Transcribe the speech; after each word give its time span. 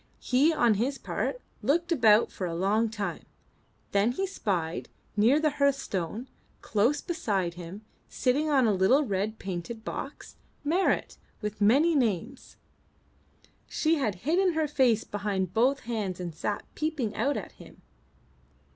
He 0.17 0.51
on 0.51 0.73
his 0.81 0.97
part, 0.97 1.39
looked 1.61 1.91
about 1.91 2.31
for 2.31 2.47
a 2.47 2.55
long 2.55 2.89
time. 2.89 3.21
Then 3.91 4.13
he 4.13 4.25
spied 4.25 4.89
near 5.15 5.39
the 5.39 5.51
hearthstone, 5.61 6.27
close 6.63 7.01
beside 7.01 7.53
him, 7.53 7.85
sitting 8.09 8.49
on 8.49 8.65
a 8.65 8.73
little 8.73 9.03
red 9.05 9.37
painted 9.37 9.85
box, 9.85 10.37
Marit 10.63 11.17
with 11.39 11.59
the 11.59 11.65
many 11.65 11.93
names. 11.93 12.55
She 13.67 13.93
had 13.97 14.15
hidden 14.25 14.53
her 14.53 14.67
face 14.67 15.03
behind 15.03 15.53
both 15.53 15.81
hands 15.81 16.19
and 16.19 16.33
sat 16.33 16.65
peeping 16.73 17.13
out 17.13 17.37
at 17.37 17.51
him. 17.51 17.83